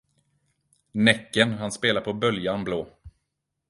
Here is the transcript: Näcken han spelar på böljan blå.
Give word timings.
Näcken 0.91 1.53
han 1.53 1.71
spelar 1.71 2.01
på 2.01 2.13
böljan 2.13 2.63
blå. 2.63 2.87